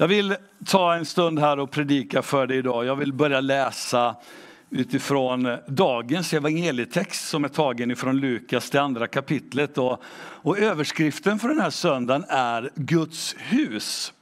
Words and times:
Jag 0.00 0.08
vill 0.08 0.36
ta 0.64 0.94
en 0.94 1.04
stund 1.06 1.38
här 1.38 1.58
och 1.58 1.70
predika 1.70 2.22
för 2.22 2.46
dig 2.46 2.58
idag. 2.58 2.84
Jag 2.84 2.96
vill 2.96 3.12
börja 3.12 3.40
läsa 3.40 4.16
utifrån 4.70 5.56
dagens 5.66 6.32
evangelietext 6.32 7.28
som 7.28 7.44
är 7.44 7.48
tagen 7.48 7.90
ifrån 7.90 8.16
Lukas, 8.16 8.70
det 8.70 8.78
andra 8.78 9.06
kapitlet. 9.06 9.78
Och, 9.78 10.02
och 10.18 10.58
överskriften 10.58 11.38
för 11.38 11.48
den 11.48 11.60
här 11.60 11.70
söndagen 11.70 12.24
är 12.28 12.70
Guds 12.74 13.36
hus. 13.38 14.12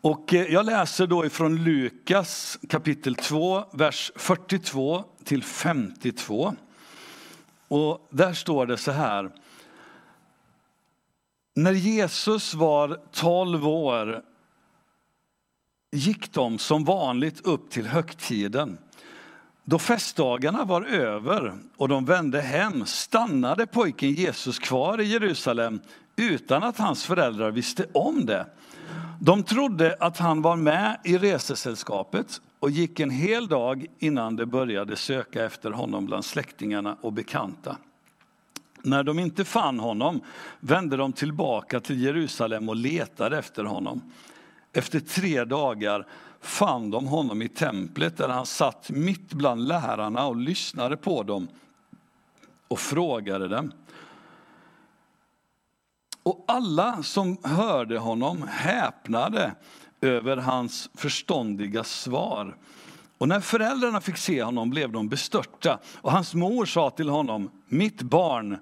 Och 0.00 0.34
eh, 0.34 0.52
jag 0.52 0.66
läser 0.66 1.06
då 1.06 1.26
ifrån 1.26 1.64
Lukas 1.64 2.58
kapitel 2.68 3.14
2, 3.14 3.64
vers 3.72 4.12
42 4.16 5.04
till 5.24 5.42
52. 5.42 6.54
Och 7.68 8.08
där 8.10 8.32
står 8.32 8.66
det 8.66 8.76
så 8.76 8.92
här. 8.92 9.30
När 11.58 11.72
Jesus 11.72 12.54
var 12.54 12.98
12 13.12 13.68
år 13.68 14.22
gick 15.92 16.32
de 16.32 16.58
som 16.58 16.84
vanligt 16.84 17.46
upp 17.46 17.70
till 17.70 17.86
högtiden. 17.86 18.78
Då 19.64 19.78
festdagarna 19.78 20.64
var 20.64 20.82
över 20.82 21.54
och 21.76 21.88
de 21.88 22.04
vände 22.04 22.40
hem 22.40 22.86
stannade 22.86 23.66
pojken 23.66 24.12
Jesus 24.12 24.58
kvar 24.58 25.00
i 25.00 25.04
Jerusalem 25.04 25.80
utan 26.16 26.62
att 26.62 26.78
hans 26.78 27.04
föräldrar 27.04 27.50
visste 27.50 27.86
om 27.94 28.26
det. 28.26 28.46
De 29.20 29.42
trodde 29.42 29.96
att 30.00 30.18
han 30.18 30.42
var 30.42 30.56
med 30.56 31.00
i 31.04 31.18
resesällskapet 31.18 32.40
och 32.58 32.70
gick 32.70 33.00
en 33.00 33.10
hel 33.10 33.48
dag 33.48 33.86
innan 33.98 34.36
de 34.36 34.46
började 34.46 34.96
söka 34.96 35.44
efter 35.44 35.70
honom 35.70 36.06
bland 36.06 36.24
släktingarna 36.24 36.96
och 37.00 37.12
bekanta. 37.12 37.76
När 38.86 39.02
de 39.02 39.18
inte 39.18 39.44
fann 39.44 39.80
honom 39.80 40.20
vände 40.60 40.96
de 40.96 41.12
tillbaka 41.12 41.80
till 41.80 42.02
Jerusalem 42.02 42.68
och 42.68 42.76
letade 42.76 43.38
efter 43.38 43.64
honom. 43.64 44.02
Efter 44.72 45.00
tre 45.00 45.44
dagar 45.44 46.06
fann 46.40 46.90
de 46.90 47.06
honom 47.06 47.42
i 47.42 47.48
templet 47.48 48.16
där 48.16 48.28
han 48.28 48.46
satt 48.46 48.90
mitt 48.90 49.32
bland 49.32 49.68
lärarna 49.68 50.26
och 50.26 50.36
lyssnade 50.36 50.96
på 50.96 51.22
dem 51.22 51.48
och 52.68 52.78
frågade 52.78 53.48
dem. 53.48 53.72
Och 56.22 56.44
alla 56.48 57.02
som 57.02 57.36
hörde 57.42 57.98
honom 57.98 58.48
häpnade 58.48 59.54
över 60.00 60.36
hans 60.36 60.90
förståndiga 60.94 61.84
svar. 61.84 62.56
Och 63.18 63.28
när 63.28 63.40
föräldrarna 63.40 64.00
fick 64.00 64.16
se 64.16 64.42
honom 64.42 64.70
blev 64.70 64.92
de 64.92 65.08
bestörta. 65.08 65.78
Och 65.96 66.12
hans 66.12 66.34
mor 66.34 66.66
sa 66.66 66.90
till 66.90 67.08
honom, 67.08 67.50
mitt 67.66 68.02
barn, 68.02 68.58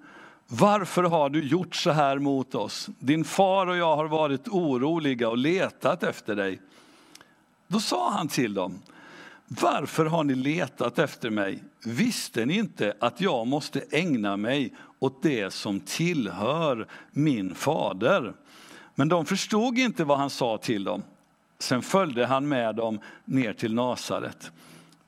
varför 0.48 1.03
har 1.03 1.31
du 1.31 1.48
gjort 1.48 1.75
så 1.75 1.91
här 1.91 2.19
mot 2.19 2.55
oss? 2.55 2.89
Din 2.98 3.25
far 3.25 3.67
och 3.67 3.77
jag 3.77 3.97
har 3.97 4.09
varit 4.09 4.48
oroliga 4.48 5.28
och 5.28 5.39
letat 5.39 6.03
efter 6.03 6.36
dig. 6.36 6.61
Då 7.67 7.81
sa 7.81 8.11
han 8.11 8.28
till 8.28 8.55
dem, 8.55 8.83
varför 9.47 10.06
har 10.06 10.25
ni 10.25 10.34
letat 10.34 10.98
efter 10.98 11.31
mig? 11.31 11.62
Visste 11.84 12.47
ni 12.47 12.55
inte 12.55 12.95
att 13.01 13.20
jag 13.20 13.47
måste 13.47 13.84
ägna 13.91 14.36
mig 14.36 14.75
åt 14.98 15.23
det 15.23 15.53
som 15.53 15.81
tillhör 15.81 16.86
min 17.11 17.55
fader? 17.55 18.34
Men 18.95 19.08
de 19.08 19.27
förstod 19.27 19.79
inte 19.79 20.05
vad 20.05 20.19
han 20.19 20.31
sa 20.31 20.58
till 20.58 20.84
dem. 20.84 21.03
Sen 21.58 21.83
följde 21.83 22.27
han 22.27 22.48
med 22.48 22.74
dem 22.74 22.98
ner 23.24 23.52
till 23.52 23.74
Nasaret. 23.74 24.52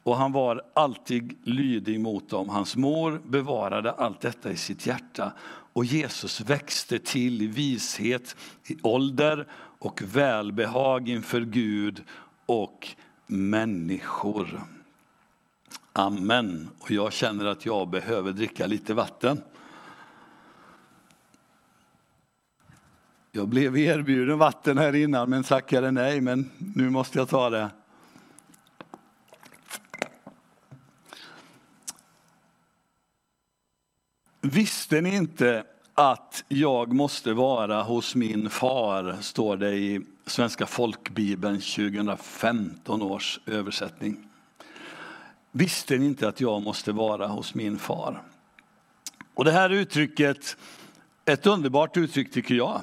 Och 0.06 0.16
han 0.16 0.32
var 0.32 0.62
alltid 0.74 1.38
lydig 1.42 2.00
mot 2.00 2.28
dem. 2.28 2.48
Hans 2.48 2.76
mor 2.76 3.20
bevarade 3.26 3.92
allt 3.92 4.20
detta 4.20 4.50
i 4.50 4.56
sitt 4.56 4.86
hjärta. 4.86 5.32
Och 5.72 5.84
Jesus 5.84 6.40
växte 6.40 6.98
till 6.98 7.42
i 7.42 7.46
vishet, 7.46 8.36
i 8.66 8.76
ålder 8.82 9.46
och 9.78 10.02
välbehag 10.02 11.08
inför 11.08 11.40
Gud 11.40 12.02
och 12.46 12.88
människor. 13.26 14.62
Amen. 15.92 16.68
Och 16.78 16.90
jag 16.90 17.12
känner 17.12 17.44
att 17.44 17.66
jag 17.66 17.88
behöver 17.88 18.32
dricka 18.32 18.66
lite 18.66 18.94
vatten. 18.94 19.42
Jag 23.32 23.48
blev 23.48 23.78
erbjuden 23.78 24.38
vatten 24.38 24.78
här 24.78 24.94
innan 24.94 25.30
men 25.30 25.42
tackade 25.42 25.90
nej, 25.90 26.20
men 26.20 26.50
nu 26.74 26.90
måste 26.90 27.18
jag 27.18 27.28
ta 27.28 27.50
det. 27.50 27.70
Visste 34.52 35.00
ni 35.00 35.16
inte 35.16 35.64
att 35.94 36.44
jag 36.48 36.92
måste 36.92 37.32
vara 37.32 37.82
hos 37.82 38.14
min 38.14 38.50
far, 38.50 39.16
står 39.20 39.56
det 39.56 39.74
i 39.74 40.00
Svenska 40.26 40.66
folkbibeln 40.66 41.60
2015 41.60 43.02
års 43.02 43.40
översättning. 43.46 44.28
Visste 45.52 45.98
ni 45.98 46.06
inte 46.06 46.28
att 46.28 46.40
jag 46.40 46.62
måste 46.62 46.92
vara 46.92 47.26
hos 47.26 47.54
min 47.54 47.78
far? 47.78 48.22
Och 49.34 49.44
det 49.44 49.52
här 49.52 49.70
uttrycket, 49.70 50.56
ett 51.24 51.46
underbart 51.46 51.96
uttryck 51.96 52.32
tycker 52.32 52.54
jag. 52.54 52.80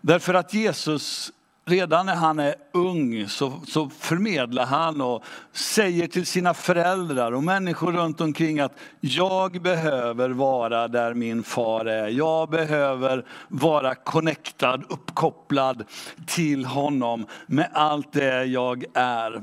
Därför 0.00 0.34
att 0.34 0.54
Jesus 0.54 1.32
redan 1.70 2.06
när 2.06 2.14
han 2.14 2.38
är 2.38 2.54
ung 2.72 3.28
så, 3.28 3.52
så 3.66 3.88
förmedlar 3.88 4.66
han 4.66 5.00
och 5.00 5.24
säger 5.52 6.06
till 6.06 6.26
sina 6.26 6.54
föräldrar 6.54 7.32
och 7.32 7.44
människor 7.44 7.92
runt 7.92 8.20
omkring 8.20 8.60
att 8.60 8.72
jag 9.00 9.62
behöver 9.62 10.30
vara 10.30 10.88
där 10.88 11.14
min 11.14 11.42
far 11.42 11.84
är. 11.84 12.08
Jag 12.08 12.50
behöver 12.50 13.24
vara 13.48 13.94
connectad, 13.94 14.84
uppkopplad 14.88 15.84
till 16.26 16.64
honom 16.64 17.26
med 17.46 17.70
allt 17.72 18.12
det 18.12 18.44
jag 18.44 18.84
är. 18.94 19.42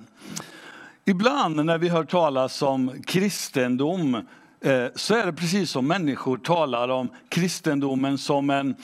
Ibland 1.05 1.65
när 1.65 1.77
vi 1.77 1.89
hör 1.89 2.03
talas 2.03 2.61
om 2.61 3.03
kristendom 3.05 4.15
eh, 4.61 4.85
så 4.95 5.15
är 5.15 5.25
det 5.25 5.33
precis 5.33 5.71
som 5.71 5.87
människor 5.87 6.37
talar 6.37 6.89
om 6.89 7.09
kristendomen 7.29 8.17
som 8.17 8.49
en 8.49 8.75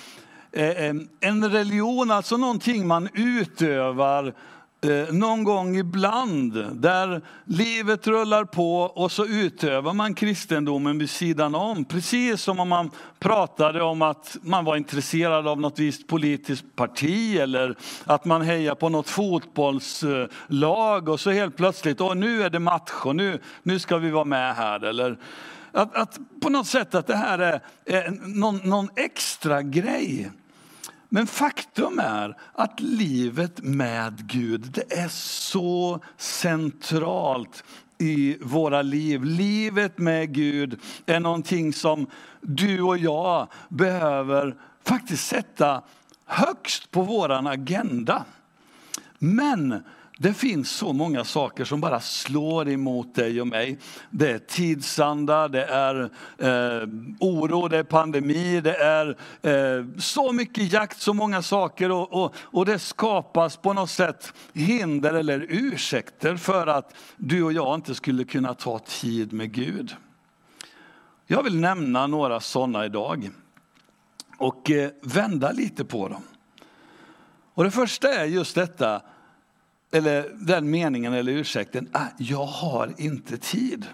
Eh, 0.56 0.96
en 1.19 1.50
religion, 1.50 2.12
alltså 2.12 2.38
någonting 2.38 2.88
man 2.88 3.09
utövar 3.14 4.34
eh, 4.81 5.14
någon 5.14 5.44
gång 5.44 5.78
ibland, 5.78 6.81
där 6.81 7.22
livet 7.46 8.08
rullar 8.08 8.46
på 8.46 8.81
och 8.81 9.12
så 9.12 9.25
utövar 9.25 9.94
man 9.94 10.13
kristendomen 10.13 10.97
vid 10.97 11.09
sidan 11.09 11.56
om. 11.56 11.86
Precis 11.86 12.42
som 12.42 12.59
om 12.59 12.69
man 12.69 12.92
pratade 13.19 13.84
om 13.84 14.02
att 14.02 14.38
man 14.42 14.66
var 14.66 14.75
intresserad 14.75 15.47
av 15.47 15.62
något 15.62 15.80
visst 15.80 16.08
politiskt 16.08 16.75
parti 16.75 17.38
eller 17.38 17.75
att 18.06 18.25
man 18.25 18.42
hejar 18.42 18.75
på 18.75 18.90
något 18.90 19.09
fotbollslag 19.09 21.09
och 21.09 21.19
så 21.19 21.31
helt 21.31 21.58
plötsligt, 21.58 22.02
och 22.02 22.18
nu 22.18 22.44
är 22.44 22.50
det 22.50 22.59
match 22.59 22.92
och 23.06 23.16
nu, 23.16 23.40
nu 23.63 23.80
ska 23.80 23.97
vi 23.97 24.09
vara 24.09 24.25
med 24.25 24.56
här. 24.56 24.84
Eller, 24.84 25.18
att, 25.72 25.96
att 25.96 26.19
på 26.42 26.50
något 26.50 26.68
sätt 26.68 26.96
att 26.96 27.08
det 27.08 27.16
här 27.16 27.40
är, 27.40 27.62
är 27.86 28.12
någon, 28.40 28.58
någon 28.58 28.90
extra 28.96 29.62
grej. 29.62 30.31
Men 31.13 31.28
faktum 31.28 32.00
är 32.00 32.38
att 32.53 32.79
livet 32.79 33.63
med 33.63 34.28
Gud, 34.28 34.62
det 34.62 34.94
är 34.94 35.07
så 35.07 36.00
centralt 36.18 37.63
i 37.97 38.38
våra 38.41 38.81
liv. 38.81 39.24
Livet 39.24 39.97
med 39.97 40.34
Gud 40.34 40.79
är 41.06 41.19
någonting 41.19 41.74
som 41.74 42.07
du 42.41 42.81
och 42.81 42.97
jag 42.97 43.48
behöver 43.69 44.56
faktiskt 44.83 45.27
sätta 45.27 45.81
högst 46.25 46.92
på 46.92 47.01
vår 47.01 47.48
agenda. 47.48 48.25
Men 49.19 49.83
det 50.24 50.34
finns 50.34 50.72
så 50.72 50.94
många 50.94 51.24
saker 51.24 51.66
som 51.66 51.81
bara 51.81 52.00
slår 52.00 52.70
emot 52.70 53.16
dig 53.16 53.42
och 53.42 53.48
mig. 53.48 53.78
Det 54.10 54.31
är 54.31 54.40
tidsanda, 54.40 55.48
det 55.48 55.66
är 55.66 56.02
eh, 56.38 56.88
oro, 57.20 57.68
det 57.68 57.78
är 57.78 57.84
pandemi, 57.84 58.62
det 58.62 58.75
är 58.75 59.18
eh, 59.42 59.86
så 59.98 60.31
mycket 60.31 60.72
jakt, 60.72 61.02
så 61.02 61.14
många 61.14 61.42
saker 61.42 61.92
och, 61.92 62.24
och, 62.24 62.36
och 62.38 62.66
det 62.66 62.80
skapas 62.80 63.58
på 63.58 63.74
något 63.74 63.90
sätt 63.90 64.34
hinder 64.54 65.14
eller 65.14 65.46
ursäkter 65.50 66.36
för 66.36 66.68
att 66.68 66.96
du 67.18 67.44
och 67.44 67.54
jag 67.54 67.76
inte 67.76 67.96
skulle 67.96 68.24
kunna 68.24 68.54
ta 68.54 68.80
tid 68.80 69.34
med 69.34 69.52
Gud. 69.52 69.96
Jag 71.28 71.44
vill 71.44 71.60
nämna 71.60 72.08
några 72.08 72.40
sådana 72.40 72.86
idag 72.86 73.30
och 74.38 74.72
eh, 74.72 74.90
vända 75.02 75.52
lite 75.52 75.86
på 75.86 76.08
dem. 76.08 76.24
Och 77.54 77.64
det 77.64 77.72
första 77.72 78.14
är 78.14 78.26
just 78.26 78.56
detta 78.56 79.02
eller 79.94 80.30
den 80.34 80.69
meningen 80.69 81.13
eller 81.13 81.31
ursäkten, 81.31 81.90
ah, 81.92 82.07
jag 82.18 82.45
har 82.45 82.94
inte 82.98 83.38
tid. 83.38 83.86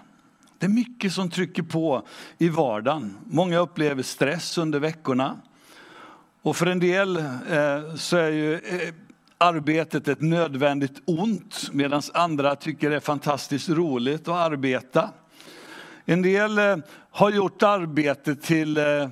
Det 0.58 0.66
är 0.66 0.70
mycket 0.70 1.12
som 1.12 1.30
trycker 1.30 1.62
på 1.62 2.06
i 2.38 2.48
vardagen. 2.48 3.16
Många 3.26 3.58
upplever 3.58 4.02
stress 4.02 4.58
under 4.58 4.78
veckorna. 4.78 5.36
Och 6.42 6.56
för 6.56 6.66
en 6.66 6.78
del 6.78 7.16
eh, 7.16 7.94
så 7.96 8.16
är 8.16 8.30
ju 8.30 8.54
eh, 8.54 8.94
arbetet 9.38 10.08
ett 10.08 10.20
nödvändigt 10.20 11.02
ont 11.04 11.68
medan 11.72 12.02
andra 12.14 12.56
tycker 12.56 12.90
det 12.90 12.96
är 12.96 13.00
fantastiskt 13.00 13.68
roligt 13.68 14.28
att 14.28 14.34
arbeta. 14.34 15.10
En 16.04 16.22
del 16.22 16.58
eh, 16.58 16.76
har 17.10 17.30
gjort 17.30 17.62
arbetet 17.62 18.42
till 18.42 18.76
eh, 18.76 19.08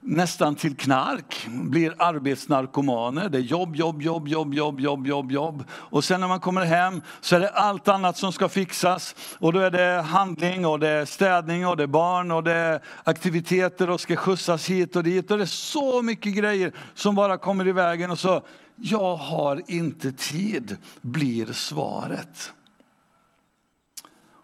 nästan 0.00 0.54
till 0.54 0.76
knark, 0.76 1.46
blir 1.48 1.94
arbetsnarkomaner. 1.98 3.28
Det 3.28 3.38
är 3.38 3.42
jobb, 3.42 3.76
jobb, 3.76 4.02
jobb, 4.02 4.28
jobb, 4.28 4.54
jobb, 4.54 4.80
jobb, 4.80 5.06
jobb, 5.06 5.32
jobb. 5.32 5.64
Och 5.70 6.04
sen 6.04 6.20
när 6.20 6.28
man 6.28 6.40
kommer 6.40 6.64
hem 6.64 7.02
så 7.20 7.36
är 7.36 7.40
det 7.40 7.48
allt 7.48 7.88
annat 7.88 8.16
som 8.16 8.32
ska 8.32 8.48
fixas. 8.48 9.14
Och 9.38 9.52
då 9.52 9.60
är 9.60 9.70
det 9.70 10.02
handling 10.02 10.66
och 10.66 10.80
det 10.80 10.88
är 10.88 11.04
städning 11.04 11.66
och 11.66 11.76
det 11.76 11.82
är 11.82 11.86
barn 11.86 12.30
och 12.30 12.44
det 12.44 12.52
är 12.52 12.82
aktiviteter 13.04 13.90
och 13.90 14.00
ska 14.00 14.16
skjutsas 14.16 14.70
hit 14.70 14.96
och 14.96 15.02
dit. 15.02 15.30
Och 15.30 15.38
det 15.38 15.44
är 15.44 15.46
så 15.46 16.02
mycket 16.02 16.34
grejer 16.34 16.72
som 16.94 17.14
bara 17.14 17.38
kommer 17.38 17.68
i 17.68 17.72
vägen 17.72 18.10
och 18.10 18.18
så, 18.18 18.42
jag 18.76 19.16
har 19.16 19.62
inte 19.66 20.12
tid, 20.12 20.76
blir 21.00 21.46
svaret. 21.46 22.52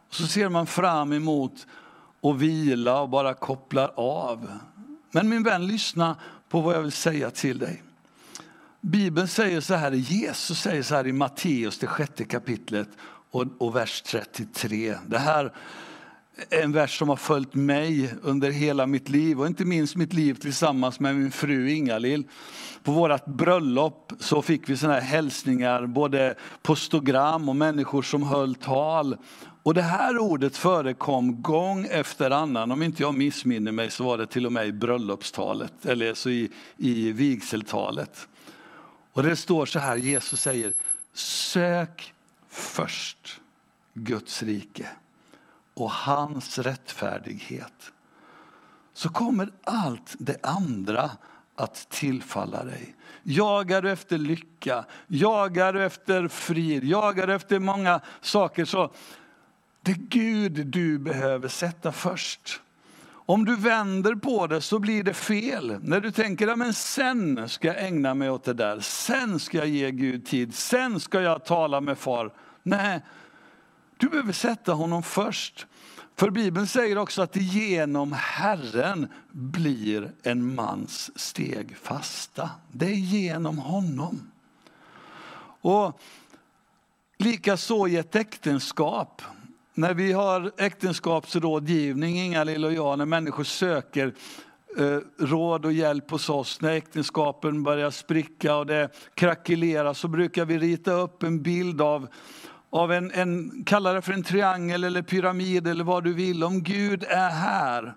Och 0.08 0.14
Så 0.14 0.26
ser 0.26 0.48
man 0.48 0.66
fram 0.66 1.12
emot 1.12 1.66
att 2.22 2.36
vila 2.36 3.00
och 3.00 3.08
bara 3.08 3.34
kopplar 3.34 3.92
av. 3.96 4.48
Men 5.14 5.28
min 5.28 5.42
vän, 5.42 5.66
lyssna 5.66 6.16
på 6.48 6.60
vad 6.60 6.74
jag 6.74 6.82
vill 6.82 6.92
säga 6.92 7.30
till 7.30 7.58
dig. 7.58 7.82
Bibeln 8.80 9.28
säger 9.28 9.60
så 9.60 9.74
här, 9.74 9.92
Jesus 9.92 10.58
säger 10.58 10.82
så 10.82 10.94
här 10.94 11.06
i 11.06 11.12
Matteus, 11.12 11.78
det 11.78 11.86
sjätte 11.86 12.24
kapitlet 12.24 12.88
och, 13.30 13.44
och 13.58 13.76
vers 13.76 14.02
33. 14.02 14.96
Det 15.06 15.18
här 15.18 15.52
är 16.50 16.62
en 16.62 16.72
vers 16.72 16.98
som 16.98 17.08
har 17.08 17.16
följt 17.16 17.54
mig 17.54 18.14
under 18.22 18.50
hela 18.50 18.86
mitt 18.86 19.08
liv 19.08 19.40
och 19.40 19.46
inte 19.46 19.64
minst 19.64 19.96
mitt 19.96 20.12
liv 20.12 20.34
tillsammans 20.34 21.00
med 21.00 21.16
min 21.16 21.30
fru 21.30 21.70
Ingalill. 21.70 22.24
På 22.82 22.92
vårt 22.92 23.26
bröllop 23.26 24.12
så 24.20 24.42
fick 24.42 24.68
vi 24.68 24.76
såna 24.76 24.92
här 24.92 25.00
hälsningar, 25.00 25.86
både 25.86 26.34
postogram 26.62 27.48
och 27.48 27.56
människor 27.56 28.02
som 28.02 28.22
höll 28.22 28.54
tal. 28.54 29.16
Och 29.64 29.74
det 29.74 29.82
här 29.82 30.18
ordet 30.18 30.56
förekom 30.56 31.42
gång 31.42 31.86
efter 31.90 32.30
annan. 32.30 32.72
Om 32.72 32.82
inte 32.82 33.02
jag 33.02 33.14
missminner 33.14 33.72
mig 33.72 33.90
så 33.90 34.04
var 34.04 34.18
det 34.18 34.26
till 34.26 34.46
och 34.46 34.52
med 34.52 34.66
i 34.66 34.72
bröllopstalet, 34.72 35.86
eller 35.86 36.14
så 36.14 36.30
i, 36.30 36.50
i 36.76 37.12
vigseltalet. 37.12 38.28
Och 39.12 39.22
det 39.22 39.36
står 39.36 39.66
så 39.66 39.78
här, 39.78 39.96
Jesus 39.96 40.40
säger, 40.40 40.72
sök 41.12 42.14
först 42.48 43.40
Guds 43.94 44.42
rike 44.42 44.88
och 45.74 45.90
hans 45.90 46.58
rättfärdighet. 46.58 47.92
Så 48.94 49.08
kommer 49.08 49.52
allt 49.64 50.14
det 50.18 50.46
andra 50.46 51.10
att 51.56 51.88
tillfalla 51.90 52.64
dig. 52.64 52.94
Jagar 53.22 53.82
du 53.82 53.90
efter 53.90 54.18
lycka, 54.18 54.84
jagar 55.06 55.72
du 55.72 55.84
efter 55.84 56.28
frid, 56.28 56.84
jagar 56.84 57.26
du 57.26 57.34
efter 57.34 57.58
många 57.58 58.00
saker 58.20 58.64
så 58.64 58.90
det 59.84 59.92
är 59.92 59.96
Gud 60.08 60.66
du 60.66 60.98
behöver 60.98 61.48
sätta 61.48 61.92
först. 61.92 62.60
Om 63.06 63.44
du 63.44 63.56
vänder 63.56 64.14
på 64.14 64.46
det 64.46 64.60
så 64.60 64.78
blir 64.78 65.02
det 65.02 65.14
fel. 65.14 65.78
När 65.82 66.00
du 66.00 66.10
tänker 66.10 66.48
att 66.48 66.76
sen 66.76 67.48
ska 67.48 67.68
jag 67.68 67.84
ägna 67.86 68.14
mig 68.14 68.30
åt 68.30 68.44
det 68.44 68.54
där, 68.54 68.80
sen 68.80 69.40
ska 69.40 69.58
jag 69.58 69.68
ge 69.68 69.90
Gud 69.90 70.26
tid, 70.26 70.54
sen 70.54 71.00
ska 71.00 71.20
jag 71.20 71.44
tala 71.44 71.80
med 71.80 71.98
far. 71.98 72.32
Nej, 72.62 73.00
du 73.96 74.08
behöver 74.08 74.32
sätta 74.32 74.72
honom 74.72 75.02
först. 75.02 75.66
För 76.16 76.30
Bibeln 76.30 76.66
säger 76.66 76.98
också 76.98 77.22
att 77.22 77.36
genom 77.36 78.12
Herren 78.12 79.08
blir 79.30 80.12
en 80.22 80.54
mans 80.54 81.18
steg 81.18 81.76
fasta. 81.76 82.50
Det 82.72 82.86
är 82.86 82.94
genom 82.94 83.58
honom. 83.58 84.30
Och 85.60 86.00
Likaså 87.16 87.88
i 87.88 87.96
ett 87.96 88.16
äktenskap. 88.16 89.22
När 89.76 89.94
vi 89.94 90.12
har 90.12 90.52
äktenskapsrådgivning, 90.56 92.18
Inga-Lill 92.18 92.64
och 92.64 92.72
jag, 92.72 92.98
när 92.98 93.06
människor 93.06 93.44
söker 93.44 94.14
eh, 94.78 94.98
råd 95.18 95.64
och 95.64 95.72
hjälp 95.72 96.10
hos 96.10 96.30
oss, 96.30 96.60
när 96.60 96.72
äktenskapen 96.72 97.62
börjar 97.62 97.90
spricka 97.90 98.56
och 98.56 98.66
det 98.66 98.88
krackelerar, 99.14 99.94
så 99.94 100.08
brukar 100.08 100.44
vi 100.44 100.58
rita 100.58 100.92
upp 100.92 101.22
en 101.22 101.42
bild 101.42 101.80
av 101.80 102.08
av 102.70 102.92
en, 102.92 103.10
en, 103.10 103.64
kalla 103.66 103.92
det 103.92 104.02
för 104.02 104.12
en 104.12 104.22
triangel 104.22 104.84
eller 104.84 105.02
pyramid 105.02 105.66
eller 105.66 105.84
vad 105.84 106.04
du 106.04 106.12
vill. 106.12 106.44
Om 106.44 106.62
Gud 106.62 107.04
är 107.08 107.30
här, 107.30 107.94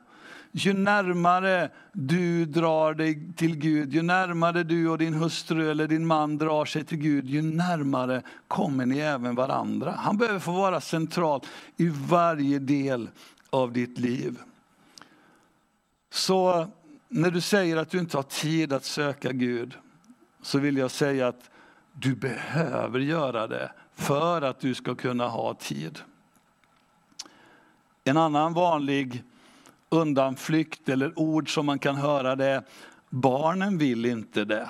ju 0.57 0.74
närmare 0.74 1.69
du 1.92 2.45
drar 2.45 2.94
dig 2.94 3.33
till 3.36 3.57
Gud, 3.57 3.94
ju 3.94 4.01
närmare 4.01 4.63
du 4.63 4.89
och 4.89 4.98
din 4.98 5.13
hustru 5.13 5.71
eller 5.71 5.88
din 5.88 6.06
man 6.06 6.38
drar 6.38 6.65
sig 6.65 6.83
till 6.83 6.98
Gud, 6.98 7.25
ju 7.25 7.42
närmare 7.42 8.21
kommer 8.48 8.86
ni 8.86 8.98
även 8.98 9.36
varandra. 9.36 9.92
Han 9.98 10.18
behöver 10.18 10.39
få 10.39 10.51
vara 10.51 10.81
central 10.81 11.42
i 11.77 11.88
varje 11.88 12.59
del 12.59 13.09
av 13.50 13.74
ditt 13.74 14.00
liv. 14.00 14.38
Så 16.09 16.68
när 17.07 17.31
du 17.31 17.42
säger 17.42 17.77
att 17.77 17.89
du 17.89 18.00
inte 18.00 18.18
har 18.18 18.24
tid 18.24 18.74
att 18.74 18.86
söka 18.86 19.31
Gud, 19.31 19.77
så 20.42 20.59
vill 20.59 20.77
jag 20.77 20.92
säga 20.92 21.27
att 21.27 21.50
du 21.94 22.15
behöver 22.15 23.00
göra 23.00 23.48
det 23.48 23.71
för 23.95 24.42
att 24.42 24.59
du 24.59 24.75
ska 24.75 24.95
kunna 24.95 25.27
ha 25.27 25.54
tid. 25.54 26.00
En 28.04 28.18
annan 28.18 28.54
vanlig 28.54 29.24
undanflykt 29.89 30.89
eller 30.89 31.19
ord 31.19 31.53
som 31.53 31.65
man 31.65 31.79
kan 31.79 31.95
höra 31.95 32.35
det 32.35 32.63
barnen 33.09 33.77
vill 33.77 34.05
inte 34.05 34.45
det. 34.45 34.69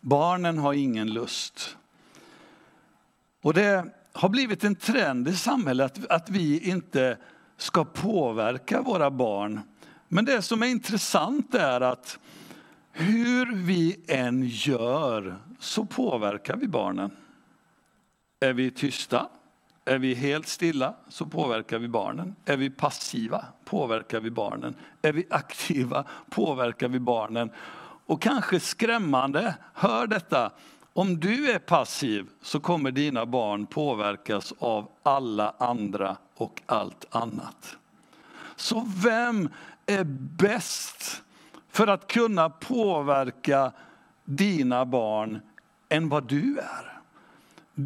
Barnen 0.00 0.58
har 0.58 0.72
ingen 0.72 1.12
lust. 1.12 1.76
Och 3.42 3.54
det 3.54 3.84
har 4.12 4.28
blivit 4.28 4.64
en 4.64 4.76
trend 4.76 5.28
i 5.28 5.36
samhället 5.36 5.98
att, 5.98 6.06
att 6.06 6.30
vi 6.30 6.70
inte 6.70 7.16
ska 7.56 7.84
påverka 7.84 8.82
våra 8.82 9.10
barn. 9.10 9.60
Men 10.08 10.24
det 10.24 10.42
som 10.42 10.62
är 10.62 10.66
intressant 10.66 11.54
är 11.54 11.80
att 11.80 12.18
hur 12.92 13.54
vi 13.54 14.00
än 14.08 14.42
gör 14.46 15.36
så 15.58 15.84
påverkar 15.84 16.56
vi 16.56 16.68
barnen. 16.68 17.10
Är 18.40 18.52
vi 18.52 18.70
tysta, 18.70 19.28
är 19.84 19.98
vi 19.98 20.14
helt 20.14 20.48
stilla 20.48 20.94
så 21.08 21.26
påverkar 21.26 21.78
vi 21.78 21.88
barnen. 21.88 22.36
Är 22.44 22.56
vi 22.56 22.70
passiva 22.70 23.44
påverkar 23.64 24.20
vi 24.20 24.30
barnen. 24.30 24.74
Är 25.02 25.12
vi 25.12 25.26
aktiva 25.30 26.04
påverkar 26.30 26.88
vi 26.88 26.98
barnen. 26.98 27.50
Och 28.06 28.22
kanske 28.22 28.60
skrämmande, 28.60 29.54
hör 29.74 30.06
detta, 30.06 30.50
om 30.92 31.20
du 31.20 31.50
är 31.50 31.58
passiv 31.58 32.26
så 32.42 32.60
kommer 32.60 32.90
dina 32.90 33.26
barn 33.26 33.66
påverkas 33.66 34.54
av 34.58 34.88
alla 35.02 35.54
andra 35.58 36.16
och 36.34 36.62
allt 36.66 37.14
annat. 37.14 37.76
Så 38.56 38.88
vem 39.02 39.48
är 39.86 40.04
bäst 40.38 41.22
för 41.68 41.86
att 41.86 42.06
kunna 42.06 42.50
påverka 42.50 43.72
dina 44.24 44.84
barn 44.84 45.40
än 45.88 46.08
vad 46.08 46.28
du 46.28 46.58
är? 46.58 46.91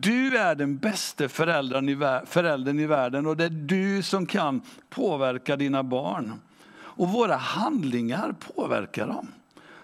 Du 0.01 0.39
är 0.39 0.55
den 0.55 0.79
bästa 0.79 1.29
föräldern 1.29 1.89
i, 1.89 2.21
föräldern 2.27 2.79
i 2.79 2.87
världen 2.87 3.27
och 3.27 3.37
det 3.37 3.45
är 3.45 3.51
du 3.51 4.03
som 4.03 4.27
kan 4.27 4.61
påverka 4.89 5.57
dina 5.57 5.83
barn. 5.83 6.33
Och 6.79 7.09
våra 7.09 7.37
handlingar 7.37 8.35
påverkar 8.55 9.07
dem. 9.07 9.29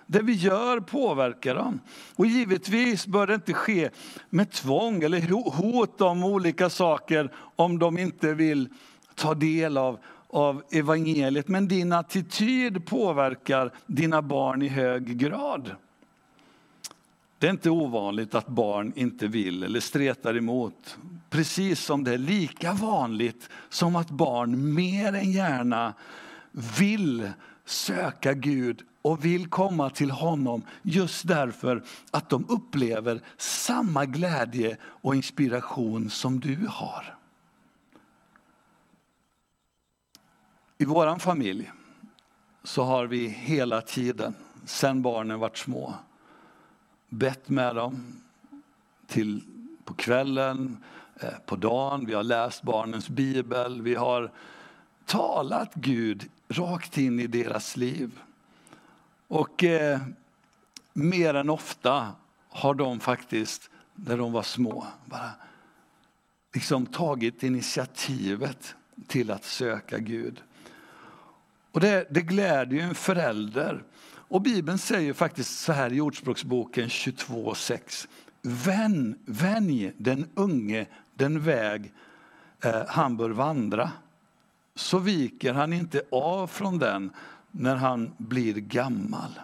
Det 0.07 0.23
vi 0.23 0.33
gör 0.33 0.81
påverkar 0.81 1.55
dem. 1.55 1.81
Och 2.17 2.27
givetvis 2.27 3.07
bör 3.07 3.27
det 3.27 3.35
inte 3.35 3.53
ske 3.53 3.91
med 4.31 4.51
tvång 4.51 5.03
eller 5.03 5.21
hot 5.51 6.01
om 6.01 6.25
olika 6.25 6.71
saker 6.71 7.31
om 7.57 7.79
de 7.79 7.99
inte 7.99 8.35
vill 8.35 8.69
ta 9.15 9.35
del 9.35 9.79
av, 9.79 9.99
av 10.29 10.63
evangeliet. 10.71 11.49
Men 11.49 11.69
din 11.69 11.93
attityd 11.93 12.87
påverkar 12.87 13.73
dina 13.87 14.23
barn 14.23 14.63
i 14.63 14.69
hög 14.69 15.19
grad. 15.19 15.71
Det 17.43 17.49
är 17.49 17.51
inte 17.51 17.71
ovanligt 17.71 18.35
att 18.35 18.47
barn 18.47 18.93
inte 18.97 19.27
vill 19.27 19.63
eller 19.63 19.81
stretar 19.81 20.37
emot. 20.37 20.99
Precis 21.31 21.85
som 21.85 22.05
det 22.05 22.15
är 22.15 22.19
lika 22.19 22.73
vanligt 22.73 23.49
som 23.69 23.97
att 23.97 24.11
barn 24.11 24.75
mer 24.75 25.13
än 25.13 25.33
gärna 25.33 25.95
vill 26.79 27.31
söka 27.65 28.35
Gud 28.35 28.83
och 29.03 29.25
vill 29.25 29.47
komma 29.49 29.91
till 29.91 30.11
honom 30.11 30.63
just 30.83 31.29
därför 31.29 31.83
att 32.11 32.31
de 32.31 32.47
upplever 32.49 33.21
samma 33.37 34.05
glädje 34.05 34.77
och 34.83 35.15
inspiration 35.15 36.11
som 36.11 36.41
du 36.41 36.67
har. 36.69 37.17
I 40.79 40.85
vår 40.85 41.19
familj 41.19 41.71
så 42.65 42.83
har 42.83 43.07
vi 43.07 43.29
hela 43.29 43.81
tiden, 43.81 44.35
sedan 44.65 45.03
barnen 45.03 45.41
varit 45.41 45.59
små, 45.59 45.95
bett 47.13 47.49
med 47.49 47.77
dem 47.77 48.23
till, 49.07 49.43
på 49.85 49.95
kvällen, 49.95 50.85
eh, 51.21 51.29
på 51.47 51.57
dagen. 51.57 52.07
Vi 52.07 52.15
har 52.15 52.23
läst 52.23 52.63
barnens 52.63 53.09
bibel. 53.09 53.83
Vi 53.83 53.95
har 53.95 54.31
talat 55.07 55.75
Gud 55.75 56.31
rakt 56.49 56.99
in 56.99 57.21
i 57.21 57.27
deras 57.27 57.77
liv. 57.77 58.21
Och 59.29 59.65
eh, 59.65 60.01
mer 60.93 61.35
än 61.35 61.51
ofta 61.51 62.13
har 62.49 62.75
de 62.75 63.01
faktiskt, 63.01 63.71
när 63.95 64.17
de 64.17 64.33
var 64.33 64.43
små, 64.43 64.87
bara 65.05 65.31
liksom 66.55 66.87
tagit 66.87 67.43
initiativet 67.43 68.75
till 69.07 69.31
att 69.31 69.45
söka 69.45 69.99
Gud. 69.99 70.43
Och 71.73 71.81
det, 71.81 72.07
det 72.11 72.21
gläder 72.21 72.77
ju 72.77 72.81
en 72.81 72.95
förälder. 72.95 73.83
Och 74.33 74.43
Bibeln 74.43 74.79
säger 74.79 75.13
faktiskt 75.13 75.61
så 75.61 75.73
här 75.73 75.93
i 75.93 76.01
Ordspråksboken 76.01 76.89
22.6. 76.89 78.09
Vän, 78.43 79.19
vänj 79.25 79.93
den 79.97 80.29
unge 80.35 80.87
den 81.15 81.41
väg 81.41 81.93
eh, 82.65 82.83
han 82.89 83.17
bör 83.17 83.31
vandra. 83.31 83.91
Så 84.75 84.99
viker 84.99 85.53
han 85.53 85.73
inte 85.73 86.03
av 86.11 86.47
från 86.47 86.79
den 86.79 87.11
när 87.51 87.77
han 87.77 88.13
blir 88.19 88.55
gammal. 88.55 89.41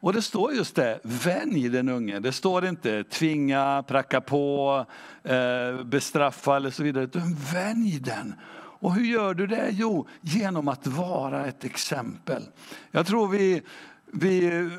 Och 0.00 0.12
det 0.12 0.22
står 0.22 0.52
just 0.52 0.74
det, 0.74 1.00
vänj 1.02 1.68
den 1.68 1.88
unge. 1.88 2.18
Det 2.18 2.32
står 2.32 2.66
inte 2.66 3.04
tvinga, 3.04 3.84
pracka 3.86 4.20
på, 4.20 4.86
eh, 5.22 5.84
bestraffa 5.84 6.56
eller 6.56 6.70
så 6.70 6.82
vidare. 6.82 7.04
Utan 7.04 7.36
vänj 7.52 7.98
den. 7.98 8.34
Och 8.80 8.94
hur 8.94 9.04
gör 9.04 9.34
du 9.34 9.46
det? 9.46 9.68
Jo, 9.72 10.06
genom 10.20 10.68
att 10.68 10.86
vara 10.86 11.46
ett 11.46 11.64
exempel. 11.64 12.42
Jag 12.90 13.06
tror 13.06 13.28
vi, 13.28 13.62
vi 14.06 14.70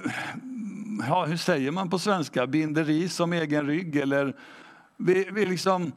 ja, 1.07 1.25
hur 1.25 1.37
säger 1.37 1.71
man 1.71 1.89
på 1.89 1.99
svenska, 1.99 2.47
binder 2.47 2.83
ris 2.83 3.15
som 3.15 3.33
egen 3.33 3.67
rygg 3.67 3.95
eller 3.95 4.35
vi, 4.97 5.29
vi, 5.31 5.45
liksom, 5.45 5.91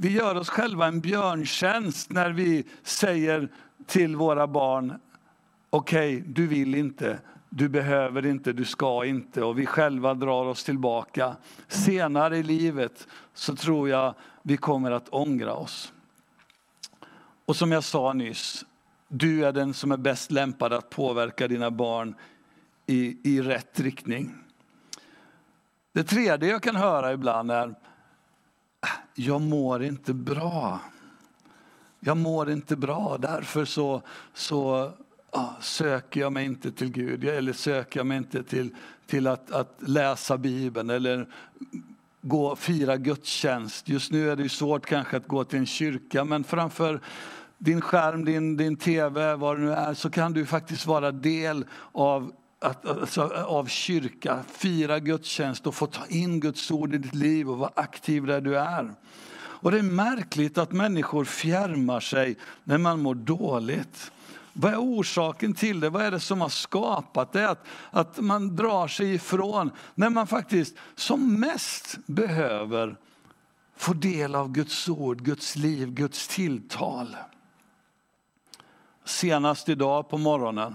vi 0.00 0.12
gör 0.12 0.34
oss 0.34 0.48
själva 0.48 0.86
en 0.86 1.00
björntjänst 1.00 2.12
när 2.12 2.30
vi 2.30 2.64
säger 2.82 3.48
till 3.86 4.16
våra 4.16 4.46
barn, 4.46 4.94
okej, 5.70 6.16
okay, 6.16 6.32
du 6.32 6.46
vill 6.46 6.74
inte, 6.74 7.18
du 7.48 7.68
behöver 7.68 8.26
inte, 8.26 8.52
du 8.52 8.64
ska 8.64 9.04
inte 9.04 9.42
och 9.42 9.58
vi 9.58 9.66
själva 9.66 10.14
drar 10.14 10.44
oss 10.44 10.64
tillbaka. 10.64 11.36
Senare 11.68 12.38
i 12.38 12.42
livet 12.42 13.06
så 13.34 13.56
tror 13.56 13.88
jag 13.88 14.14
vi 14.42 14.56
kommer 14.56 14.90
att 14.90 15.08
ångra 15.08 15.54
oss. 15.54 15.92
Och 17.50 17.56
som 17.56 17.72
jag 17.72 17.84
sa 17.84 18.12
nyss, 18.12 18.64
du 19.08 19.46
är 19.46 19.52
den 19.52 19.74
som 19.74 19.92
är 19.92 19.96
bäst 19.96 20.30
lämpad 20.30 20.72
att 20.72 20.90
påverka 20.90 21.48
dina 21.48 21.70
barn 21.70 22.14
i, 22.86 23.16
i 23.22 23.40
rätt 23.40 23.80
riktning. 23.80 24.34
Det 25.92 26.04
tredje 26.04 26.50
jag 26.50 26.62
kan 26.62 26.76
höra 26.76 27.12
ibland 27.12 27.50
är, 27.50 27.74
jag 29.14 29.40
mår 29.40 29.82
inte 29.82 30.14
bra. 30.14 30.80
Jag 32.00 32.16
mår 32.16 32.50
inte 32.50 32.76
bra, 32.76 33.18
därför 33.18 33.64
så, 33.64 34.02
så 34.34 34.92
ja, 35.32 35.56
söker 35.60 36.20
jag 36.20 36.32
mig 36.32 36.44
inte 36.44 36.72
till 36.72 36.92
Gud, 36.92 37.24
eller 37.24 37.52
söker 37.52 38.00
jag 38.00 38.06
mig 38.06 38.16
inte 38.16 38.42
till, 38.42 38.74
till 39.06 39.26
att, 39.26 39.50
att 39.50 39.76
läsa 39.78 40.38
Bibeln 40.38 40.90
eller 40.90 41.26
gå 42.22 42.56
fira 42.56 42.96
gudstjänst. 42.96 43.88
Just 43.88 44.12
nu 44.12 44.30
är 44.30 44.36
det 44.36 44.48
svårt 44.48 44.86
kanske 44.86 45.16
att 45.16 45.28
gå 45.28 45.44
till 45.44 45.58
en 45.58 45.66
kyrka, 45.66 46.24
men 46.24 46.44
framför 46.44 47.00
din 47.60 47.80
skärm, 47.80 48.24
din, 48.24 48.56
din 48.56 48.76
tv, 48.76 49.36
vad 49.36 49.56
det 49.56 49.62
nu 49.62 49.72
är, 49.72 49.94
så 49.94 50.10
kan 50.10 50.32
du 50.32 50.46
faktiskt 50.46 50.86
vara 50.86 51.12
del 51.12 51.64
av 51.92 52.32
att, 52.60 52.86
alltså, 52.86 53.22
av 53.46 53.66
kyrka, 53.66 54.42
fira 54.52 54.98
gudstjänst 54.98 55.66
och 55.66 55.74
få 55.74 55.86
ta 55.86 56.06
in 56.06 56.40
Guds 56.40 56.70
ord 56.70 56.94
i 56.94 56.98
ditt 56.98 57.14
liv 57.14 57.50
och 57.50 57.58
vara 57.58 57.72
aktiv 57.74 58.26
där 58.26 58.40
du 58.40 58.58
är. 58.58 58.94
Och 59.34 59.70
det 59.70 59.78
är 59.78 59.82
märkligt 59.82 60.58
att 60.58 60.72
människor 60.72 61.24
fjärmar 61.24 62.00
sig 62.00 62.36
när 62.64 62.78
man 62.78 63.02
mår 63.02 63.14
dåligt. 63.14 64.12
Vad 64.52 64.72
är 64.72 64.78
orsaken 64.78 65.54
till 65.54 65.80
det? 65.80 65.90
Vad 65.90 66.02
är 66.02 66.10
det 66.10 66.20
som 66.20 66.40
har 66.40 66.48
skapat 66.48 67.32
det? 67.32 67.50
Att, 67.50 67.64
att 67.90 68.18
man 68.18 68.56
drar 68.56 68.88
sig 68.88 69.14
ifrån 69.14 69.70
när 69.94 70.10
man 70.10 70.26
faktiskt 70.26 70.74
som 70.94 71.40
mest 71.40 71.98
behöver 72.06 72.96
få 73.76 73.92
del 73.92 74.34
av 74.34 74.52
Guds 74.52 74.88
ord, 74.88 75.22
Guds 75.22 75.56
liv, 75.56 75.90
Guds 75.90 76.28
tilltal. 76.28 77.16
Senast 79.10 79.68
idag 79.68 80.08
på 80.08 80.18
morgonen 80.18 80.74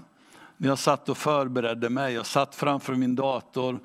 när 0.56 0.68
jag 0.68 0.78
satt 0.78 1.08
och 1.08 1.18
förberedde 1.18 1.90
mig, 1.90 2.14
jag 2.14 2.26
satt 2.26 2.54
framför 2.54 2.94
min 2.94 3.16
dator, 3.16 3.80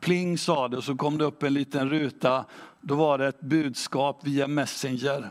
pling 0.00 0.38
sa 0.38 0.68
det 0.68 0.76
och 0.76 0.84
så 0.84 0.96
kom 0.96 1.18
det 1.18 1.24
upp 1.24 1.42
en 1.42 1.54
liten 1.54 1.90
ruta. 1.90 2.44
Då 2.80 2.94
var 2.94 3.18
det 3.18 3.26
ett 3.26 3.40
budskap 3.40 4.20
via 4.22 4.46
Messenger. 4.46 5.30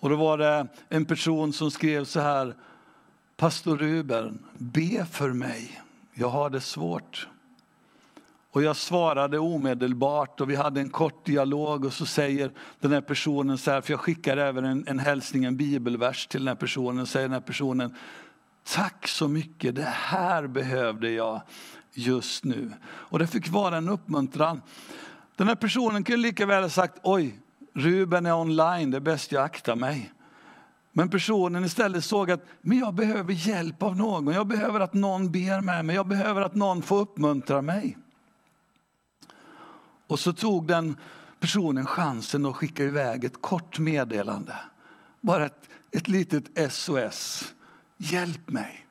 Och 0.00 0.10
då 0.10 0.16
var 0.16 0.38
det 0.38 0.66
en 0.88 1.04
person 1.04 1.52
som 1.52 1.70
skrev 1.70 2.04
så 2.04 2.20
här, 2.20 2.54
Pastor 3.36 3.76
Ruben, 3.76 4.38
be 4.58 5.06
för 5.10 5.32
mig, 5.32 5.82
jag 6.14 6.28
har 6.28 6.50
det 6.50 6.60
svårt. 6.60 7.28
Och 8.56 8.62
jag 8.62 8.76
svarade 8.76 9.38
omedelbart 9.38 10.40
och 10.40 10.50
vi 10.50 10.56
hade 10.56 10.80
en 10.80 10.90
kort 10.90 11.26
dialog 11.26 11.84
och 11.84 11.92
så 11.92 12.06
säger 12.06 12.50
den 12.80 12.92
här 12.92 13.00
personen 13.00 13.58
så 13.58 13.70
här, 13.70 13.80
för 13.80 13.92
jag 13.92 14.00
skickar 14.00 14.36
även 14.36 14.64
en, 14.64 14.84
en 14.88 14.98
hälsning, 14.98 15.44
en 15.44 15.56
bibelvers 15.56 16.26
till 16.26 16.40
den 16.40 16.48
här 16.48 16.54
personen, 16.54 17.06
säger 17.06 17.28
den 17.28 17.32
här 17.32 17.40
personen, 17.40 17.94
tack 18.74 19.08
så 19.08 19.28
mycket, 19.28 19.74
det 19.74 19.88
här 19.92 20.46
behövde 20.46 21.10
jag 21.10 21.42
just 21.92 22.44
nu. 22.44 22.72
Och 22.86 23.18
det 23.18 23.26
fick 23.26 23.48
vara 23.48 23.76
en 23.76 23.88
uppmuntran. 23.88 24.62
Den 25.36 25.48
här 25.48 25.54
personen 25.54 26.04
kunde 26.04 26.22
lika 26.22 26.46
väl 26.46 26.62
ha 26.62 26.70
sagt, 26.70 26.98
oj, 27.02 27.40
Ruben 27.74 28.26
är 28.26 28.34
online, 28.34 28.90
det 28.90 28.96
är 28.96 29.00
bäst 29.00 29.32
jag 29.32 29.42
aktar 29.44 29.76
mig. 29.76 30.12
Men 30.92 31.08
personen 31.08 31.64
istället 31.64 32.04
såg 32.04 32.30
att 32.30 32.46
men 32.60 32.78
jag 32.78 32.94
behöver 32.94 33.32
hjälp 33.32 33.82
av 33.82 33.96
någon, 33.96 34.34
jag 34.34 34.46
behöver 34.46 34.80
att 34.80 34.94
någon 34.94 35.30
ber 35.30 35.60
med 35.60 35.84
mig, 35.84 35.96
jag 35.96 36.08
behöver 36.08 36.42
att 36.42 36.54
någon 36.54 36.82
får 36.82 37.00
uppmuntra 37.00 37.62
mig. 37.62 37.96
Och 40.06 40.18
så 40.18 40.32
tog 40.32 40.66
den 40.66 40.96
personen 41.40 41.86
chansen 41.86 42.46
att 42.46 42.56
skicka 42.56 42.84
iväg 42.84 43.24
ett 43.24 43.42
kort 43.42 43.78
meddelande. 43.78 44.54
Bara 45.20 45.46
ett, 45.46 45.68
ett 45.90 46.08
litet 46.08 46.72
SOS. 46.72 47.54
Hjälp 47.96 48.50
mig. 48.50 48.86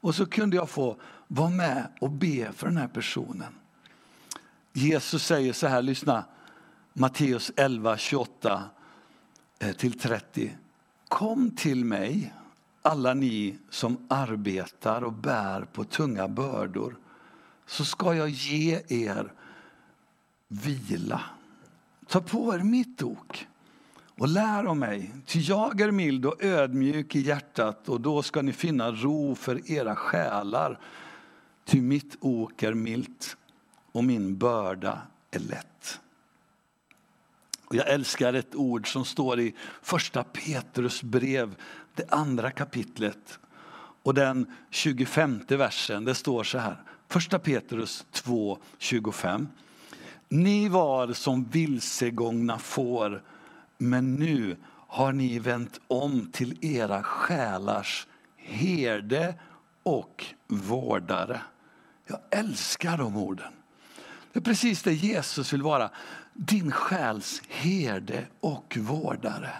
Och 0.00 0.14
så 0.14 0.26
kunde 0.26 0.56
jag 0.56 0.70
få 0.70 0.96
vara 1.28 1.50
med 1.50 1.88
och 2.00 2.10
be 2.10 2.52
för 2.52 2.66
den 2.66 2.76
här 2.76 2.88
personen. 2.88 3.54
Jesus 4.72 5.26
säger 5.26 5.52
så 5.52 5.66
här, 5.66 5.82
lyssna. 5.82 6.24
Matteus 6.92 7.52
11, 7.56 7.96
28 7.96 8.62
eh, 9.58 9.72
till 9.72 9.98
30. 9.98 10.56
Kom 11.08 11.50
till 11.50 11.84
mig, 11.84 12.34
alla 12.82 13.14
ni 13.14 13.58
som 13.70 14.06
arbetar 14.08 15.04
och 15.04 15.12
bär 15.12 15.60
på 15.72 15.84
tunga 15.84 16.28
bördor, 16.28 16.96
så 17.66 17.84
ska 17.84 18.14
jag 18.14 18.28
ge 18.28 18.80
er 18.88 19.32
vila. 20.50 21.20
Ta 22.06 22.20
på 22.20 22.54
er 22.54 22.58
mitt 22.58 23.02
ok 23.02 23.46
och 24.18 24.28
lär 24.28 24.64
av 24.64 24.76
mig, 24.76 25.14
ty 25.26 25.40
jag 25.40 25.80
är 25.80 25.90
mild 25.90 26.26
och 26.26 26.44
ödmjuk 26.44 27.16
i 27.16 27.20
hjärtat 27.20 27.88
och 27.88 28.00
då 28.00 28.22
ska 28.22 28.42
ni 28.42 28.52
finna 28.52 28.92
ro 28.92 29.34
för 29.34 29.70
era 29.70 29.96
själar. 29.96 30.78
Ty 31.64 31.80
mitt 31.80 32.16
ok 32.20 32.62
är 32.62 32.74
milt 32.74 33.36
och 33.92 34.04
min 34.04 34.36
börda 34.36 35.02
är 35.30 35.38
lätt. 35.38 36.00
Och 37.64 37.74
jag 37.76 37.88
älskar 37.88 38.32
ett 38.32 38.54
ord 38.54 38.92
som 38.92 39.04
står 39.04 39.40
i 39.40 39.54
första 39.82 40.24
Petrus 40.24 41.02
brev, 41.02 41.54
det 41.94 42.12
andra 42.12 42.50
kapitlet 42.50 43.38
och 44.02 44.14
den 44.14 44.52
25 44.70 45.40
versen. 45.48 46.04
Det 46.04 46.14
står 46.14 46.44
så 46.44 46.58
här, 46.58 46.76
första 47.08 47.38
Petrus 47.38 48.06
2, 48.10 48.58
25. 48.78 49.48
Ni 50.32 50.68
var 50.68 51.12
som 51.12 51.44
vilsegångna 51.44 52.58
får, 52.58 53.22
men 53.78 54.14
nu 54.14 54.56
har 54.86 55.12
ni 55.12 55.38
vänt 55.38 55.80
om 55.88 56.30
till 56.32 56.64
era 56.64 57.02
själars 57.02 58.06
herde 58.36 59.34
och 59.82 60.24
vårdare. 60.46 61.40
Jag 62.06 62.18
älskar 62.30 62.98
de 62.98 63.16
orden. 63.16 63.52
Det 64.32 64.38
är 64.38 64.42
precis 64.42 64.82
det 64.82 64.92
Jesus 64.92 65.52
vill 65.52 65.62
vara. 65.62 65.90
Din 66.34 66.72
själs 66.72 67.42
herde 67.48 68.26
och 68.40 68.76
vårdare. 68.80 69.52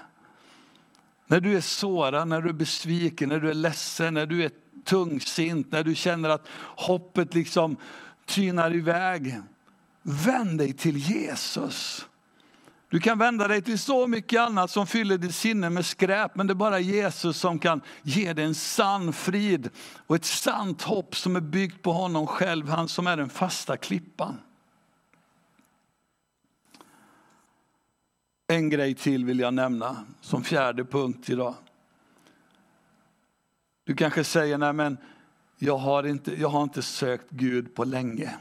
När 1.26 1.40
du 1.40 1.56
är 1.56 1.60
sårad, 1.60 2.28
när 2.28 2.42
du 2.42 2.48
är 2.48 2.52
besviken, 2.52 3.28
när 3.28 3.40
du 3.40 3.50
är 3.50 3.54
ledsen, 3.54 4.14
när 4.14 4.26
du 4.26 4.44
är 4.44 4.50
tungsint, 4.84 5.72
när 5.72 5.84
du 5.84 5.94
känner 5.94 6.28
att 6.28 6.46
hoppet 6.76 7.34
liksom 7.34 7.76
tynar 8.26 8.74
iväg. 8.74 9.40
Vänd 10.02 10.58
dig 10.58 10.72
till 10.72 10.96
Jesus. 10.96 12.06
Du 12.88 13.00
kan 13.00 13.18
vända 13.18 13.48
dig 13.48 13.62
till 13.62 13.78
så 13.78 14.06
mycket 14.06 14.40
annat 14.40 14.70
som 14.70 14.86
fyller 14.86 15.18
ditt 15.18 15.34
sinne 15.34 15.70
med 15.70 15.86
skräp, 15.86 16.34
men 16.34 16.46
det 16.46 16.52
är 16.52 16.54
bara 16.54 16.78
Jesus 16.78 17.36
som 17.36 17.58
kan 17.58 17.80
ge 18.02 18.32
dig 18.32 18.44
en 18.44 18.54
sann 18.54 19.12
frid 19.12 19.70
och 20.06 20.16
ett 20.16 20.24
sant 20.24 20.82
hopp 20.82 21.16
som 21.16 21.36
är 21.36 21.40
byggt 21.40 21.82
på 21.82 21.92
honom 21.92 22.26
själv, 22.26 22.68
han 22.68 22.88
som 22.88 23.06
är 23.06 23.16
den 23.16 23.28
fasta 23.28 23.76
klippan. 23.76 24.36
En 28.46 28.70
grej 28.70 28.94
till 28.94 29.24
vill 29.24 29.38
jag 29.38 29.54
nämna 29.54 30.04
som 30.20 30.44
fjärde 30.44 30.84
punkt 30.84 31.30
idag. 31.30 31.54
Du 33.84 33.96
kanske 33.96 34.24
säger, 34.24 34.58
nej 34.58 34.72
men 34.72 34.98
jag 35.58 35.76
har 35.76 36.06
inte, 36.06 36.40
jag 36.40 36.48
har 36.48 36.62
inte 36.62 36.82
sökt 36.82 37.30
Gud 37.30 37.74
på 37.74 37.84
länge. 37.84 38.38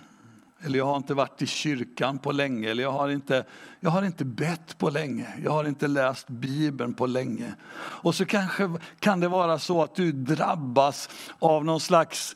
Eller 0.62 0.78
jag 0.78 0.86
har 0.86 0.98
inte 0.98 1.13
varit 1.13 1.42
i 1.42 1.48
kyrkan 1.48 2.20
på 2.20 2.32
länge. 2.32 2.70
Eller 2.70 2.84
jag 2.84 2.92
har 2.92 3.10
inte, 3.10 3.46
jag 3.80 3.89
har 3.89 4.04
inte 4.04 4.25
bett 4.25 4.78
på 4.78 4.89
länge. 4.89 5.28
Jag 5.44 5.51
har 5.51 5.63
inte 5.63 5.88
läst 5.88 6.28
Bibeln 6.28 6.94
på 6.94 7.06
länge. 7.06 7.54
Och 7.75 8.16
så 8.16 8.25
kanske 8.25 8.70
kan 9.00 9.20
det 9.20 9.28
vara 9.28 9.60
så 9.60 9.84
att 9.84 9.96
du 9.96 10.12
drabbas 10.12 11.10
av 11.39 11.66
någon 11.66 11.80
slags 11.80 12.36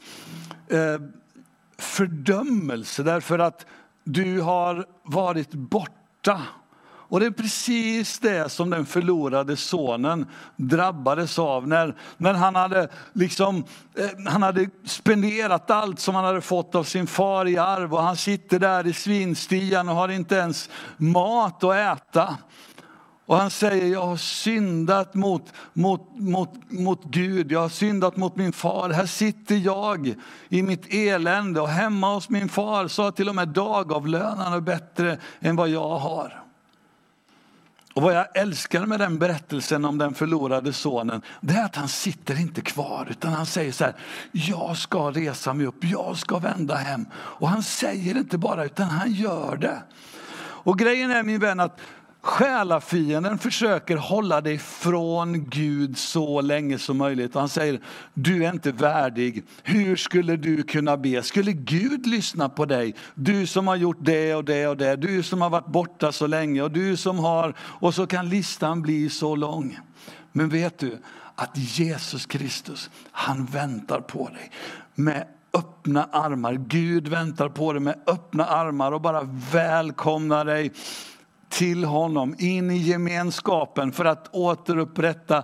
eh, 0.67 1.01
fördömelse 1.77 3.03
därför 3.03 3.39
att 3.39 3.65
du 4.03 4.41
har 4.41 4.85
varit 5.03 5.53
borta 5.53 6.41
och 7.13 7.19
det 7.19 7.25
är 7.25 7.31
precis 7.31 8.19
det 8.19 8.49
som 8.49 8.69
den 8.69 8.85
förlorade 8.85 9.57
sonen 9.57 10.25
drabbades 10.55 11.39
av 11.39 11.67
när, 11.67 11.95
när 12.17 12.33
han, 12.33 12.55
hade 12.55 12.87
liksom, 13.13 13.63
eh, 13.97 14.31
han 14.31 14.43
hade 14.43 14.69
spenderat 14.85 15.71
allt 15.71 15.99
som 15.99 16.15
han 16.15 16.25
hade 16.25 16.41
fått 16.41 16.75
av 16.75 16.83
sin 16.83 17.07
far 17.07 17.47
i 17.47 17.57
arv 17.57 17.93
och 17.93 18.03
han 18.03 18.17
sitter 18.17 18.59
där 18.59 18.87
i 18.87 18.93
svinstian 18.93 19.89
och 19.89 19.95
har 19.95 20.09
inte 20.09 20.35
ens 20.35 20.69
mat 20.97 21.63
att 21.63 21.75
äta. 21.75 22.37
Och 23.25 23.37
han 23.37 23.49
säger, 23.49 23.87
jag 23.87 24.05
har 24.05 24.17
syndat 24.17 25.13
mot, 25.13 25.53
mot, 25.73 26.01
mot, 26.15 26.49
mot 26.69 27.03
Gud, 27.03 27.51
jag 27.51 27.59
har 27.59 27.69
syndat 27.69 28.17
mot 28.17 28.35
min 28.35 28.53
far. 28.53 28.89
Här 28.89 29.05
sitter 29.05 29.55
jag 29.55 30.13
i 30.49 30.63
mitt 30.63 30.93
elände 30.93 31.61
och 31.61 31.69
hemma 31.69 32.13
hos 32.13 32.29
min 32.29 32.49
far 32.49 32.87
så 32.87 33.03
har 33.03 33.11
till 33.11 33.29
och 33.29 33.35
med 33.35 33.47
dagavlönarna 33.47 34.61
bättre 34.61 35.17
än 35.39 35.55
vad 35.55 35.69
jag 35.69 35.97
har. 35.97 36.42
Och 37.93 38.01
vad 38.01 38.15
jag 38.15 38.37
älskar 38.37 38.85
med 38.85 38.99
den 38.99 39.17
berättelsen 39.19 39.85
om 39.85 39.97
den 39.97 40.13
förlorade 40.13 40.73
sonen, 40.73 41.21
det 41.41 41.53
är 41.53 41.65
att 41.65 41.75
han 41.75 41.87
sitter 41.87 42.39
inte 42.39 42.61
kvar 42.61 43.07
utan 43.09 43.33
han 43.33 43.45
säger 43.45 43.71
så 43.71 43.83
här, 43.83 43.95
jag 44.31 44.77
ska 44.77 45.11
resa 45.11 45.53
mig 45.53 45.65
upp, 45.65 45.83
jag 45.83 46.17
ska 46.17 46.39
vända 46.39 46.75
hem. 46.75 47.05
Och 47.13 47.49
han 47.49 47.63
säger 47.63 48.17
inte 48.17 48.37
bara 48.37 48.65
utan 48.65 48.87
han 48.87 49.11
gör 49.11 49.57
det. 49.57 49.83
Och 50.65 50.79
grejen 50.79 51.11
är 51.11 51.23
min 51.23 51.39
vän 51.39 51.59
att 51.59 51.79
Själafienden 52.23 53.37
försöker 53.37 53.97
hålla 53.97 54.41
dig 54.41 54.57
från 54.57 55.49
Gud 55.49 55.97
så 55.97 56.41
länge 56.41 56.79
som 56.79 56.97
möjligt. 56.97 57.35
Han 57.35 57.49
säger, 57.49 57.79
du 58.13 58.45
är 58.45 58.49
inte 58.49 58.71
värdig. 58.71 59.43
Hur 59.63 59.95
skulle 59.95 60.35
du 60.35 60.63
kunna 60.63 60.97
be? 60.97 61.23
Skulle 61.23 61.51
Gud 61.51 62.07
lyssna 62.07 62.49
på 62.49 62.65
dig? 62.65 62.95
Du 63.15 63.47
som 63.47 63.67
har 63.67 63.75
gjort 63.75 63.97
det 63.99 64.35
och 64.35 64.45
det 64.45 64.67
och 64.67 64.77
det. 64.77 64.95
Du 64.95 65.23
som 65.23 65.41
har 65.41 65.49
varit 65.49 65.67
borta 65.67 66.11
så 66.11 66.27
länge 66.27 66.61
och 66.61 66.71
du 66.71 66.97
som 66.97 67.19
har... 67.19 67.55
Och 67.59 67.93
så 67.93 68.07
kan 68.07 68.29
listan 68.29 68.81
bli 68.81 69.09
så 69.09 69.35
lång. 69.35 69.79
Men 70.31 70.49
vet 70.49 70.77
du 70.77 70.97
att 71.35 71.57
Jesus 71.57 72.25
Kristus, 72.25 72.89
han 73.11 73.45
väntar 73.45 74.01
på 74.01 74.27
dig 74.27 74.51
med 74.95 75.27
öppna 75.53 76.03
armar. 76.11 76.53
Gud 76.53 77.07
väntar 77.07 77.49
på 77.49 77.73
dig 77.73 77.81
med 77.81 77.95
öppna 78.07 78.45
armar 78.45 78.91
och 78.91 79.01
bara 79.01 79.21
välkomnar 79.51 80.45
dig 80.45 80.71
till 81.53 81.83
honom, 81.83 82.35
in 82.37 82.71
i 82.71 82.77
gemenskapen 82.77 83.91
för 83.91 84.05
att 84.05 84.29
återupprätta 84.31 85.43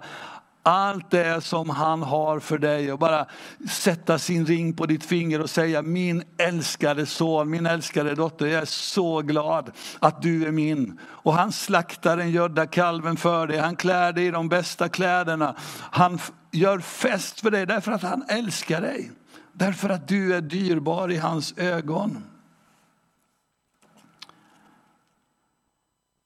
allt 0.63 1.11
det 1.11 1.43
som 1.43 1.69
han 1.69 2.03
har 2.03 2.39
för 2.39 2.57
dig 2.57 2.91
och 2.91 2.99
bara 2.99 3.25
sätta 3.69 4.19
sin 4.19 4.45
ring 4.45 4.73
på 4.73 4.85
ditt 4.85 5.05
finger 5.05 5.41
och 5.41 5.49
säga 5.49 5.81
min 5.81 6.23
älskade 6.37 7.05
son, 7.05 7.49
min 7.49 7.65
älskade 7.65 8.15
dotter, 8.15 8.45
jag 8.45 8.61
är 8.61 8.65
så 8.65 9.21
glad 9.21 9.71
att 9.99 10.21
du 10.21 10.47
är 10.47 10.51
min. 10.51 10.99
Och 11.03 11.33
han 11.33 11.51
slaktar 11.51 12.17
den 12.17 12.31
gödda 12.31 12.67
kalven 12.67 13.17
för 13.17 13.47
dig, 13.47 13.57
han 13.57 13.75
klär 13.75 14.13
dig 14.13 14.25
i 14.25 14.31
de 14.31 14.49
bästa 14.49 14.89
kläderna. 14.89 15.55
Han 15.91 16.19
gör 16.51 16.79
fest 16.79 17.41
för 17.41 17.51
dig 17.51 17.65
därför 17.65 17.91
att 17.91 18.03
han 18.03 18.23
älskar 18.29 18.81
dig. 18.81 19.11
Därför 19.53 19.89
att 19.89 20.07
du 20.07 20.35
är 20.35 20.41
dyrbar 20.41 21.11
i 21.11 21.17
hans 21.17 21.57
ögon. 21.57 22.23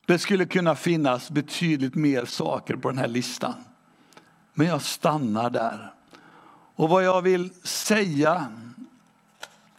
Det 0.05 0.19
skulle 0.19 0.45
kunna 0.45 0.75
finnas 0.75 1.31
betydligt 1.31 1.95
mer 1.95 2.25
saker 2.25 2.75
på 2.75 2.89
den 2.89 2.97
här 2.97 3.07
listan. 3.07 3.53
Men 4.53 4.67
jag 4.67 4.81
stannar 4.81 5.49
där. 5.49 5.93
Och 6.75 6.89
vad 6.89 7.03
jag 7.03 7.21
vill 7.21 7.49
säga 7.63 8.47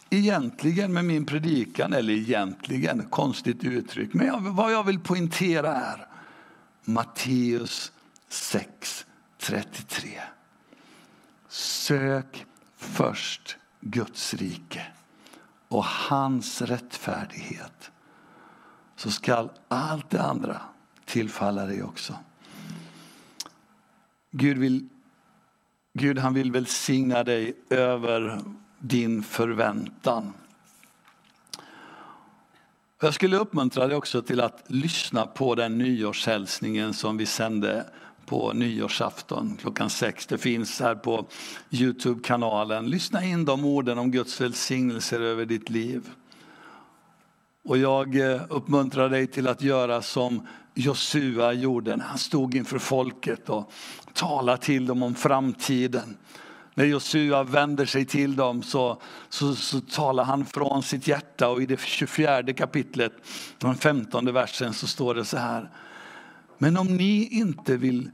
egentligen 0.09 0.93
med 0.93 1.05
min 1.05 1.25
predikan, 1.25 1.93
eller 1.93 2.13
egentligen, 2.13 3.09
konstigt 3.09 3.63
uttryck, 3.63 4.13
men 4.13 4.27
jag, 4.27 4.39
vad 4.39 4.73
jag 4.73 4.83
vill 4.83 4.99
poängtera 4.99 5.75
är 5.75 6.07
Matteus 6.83 7.91
6.33. 8.29 10.19
Sök 11.49 12.45
först 12.77 13.57
Guds 13.81 14.33
rike 14.33 14.81
och 15.67 15.85
hans 15.85 16.61
rättfärdighet 16.61 17.91
så 19.05 19.11
skall 19.11 19.49
allt 19.67 20.09
det 20.09 20.21
andra 20.21 20.61
tillfalla 21.05 21.65
dig 21.65 21.83
också. 21.83 22.13
Gud, 24.31 24.57
vill, 24.57 24.87
Gud 25.93 26.17
han 26.17 26.33
vill 26.33 26.51
välsigna 26.51 27.23
dig 27.23 27.53
över 27.69 28.41
din 28.79 29.23
förväntan. 29.23 30.33
Jag 33.01 33.13
skulle 33.13 33.37
uppmuntra 33.37 33.87
dig 33.87 33.97
också 33.97 34.21
till 34.21 34.41
att 34.41 34.63
lyssna 34.67 35.25
på 35.25 35.55
den 35.55 35.77
nyårshälsningen 35.77 36.93
som 36.93 37.17
vi 37.17 37.25
sände 37.25 37.85
på 38.25 38.53
nyårsafton 38.53 39.57
klockan 39.61 39.89
sex. 39.89 40.25
Det 40.27 40.37
finns 40.37 40.79
här 40.79 40.95
på 40.95 41.27
Youtube-kanalen. 41.69 42.89
Lyssna 42.89 43.23
in 43.23 43.45
de 43.45 43.65
orden 43.65 43.97
om 43.97 44.11
Guds 44.11 44.41
välsignelser 44.41 45.21
över 45.21 45.45
ditt 45.45 45.69
liv. 45.69 46.09
Och 47.65 47.77
jag 47.77 48.15
eh, 48.15 48.41
uppmuntrar 48.49 49.09
dig 49.09 49.27
till 49.27 49.47
att 49.47 49.61
göra 49.61 50.01
som 50.01 50.47
Josua 50.73 51.53
gjorde 51.53 51.95
när 51.95 52.05
han 52.05 52.17
stod 52.17 52.55
inför 52.55 52.79
folket 52.79 53.49
och 53.49 53.71
talade 54.13 54.61
till 54.61 54.85
dem 54.85 55.03
om 55.03 55.15
framtiden. 55.15 56.17
När 56.73 56.85
Josua 56.85 57.43
vänder 57.43 57.85
sig 57.85 58.05
till 58.05 58.35
dem 58.35 58.63
så, 58.63 59.01
så, 59.29 59.55
så 59.55 59.81
talar 59.81 60.23
han 60.23 60.45
från 60.45 60.83
sitt 60.83 61.07
hjärta 61.07 61.49
och 61.49 61.61
i 61.61 61.65
det 61.65 61.79
24 61.79 62.53
kapitlet, 62.53 63.13
den 63.57 63.75
15 63.75 64.33
versen 64.33 64.73
så 64.73 64.87
står 64.87 65.15
det 65.15 65.25
så 65.25 65.37
här. 65.37 65.69
Men 66.57 66.77
om 66.77 66.97
ni 66.97 67.27
inte 67.31 67.77
vill 67.77 68.09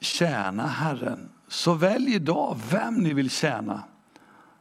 tjäna 0.00 0.66
Herren, 0.66 1.28
så 1.48 1.74
välj 1.74 2.14
idag 2.14 2.60
vem 2.70 2.94
ni 2.94 3.12
vill 3.14 3.30
tjäna. 3.30 3.82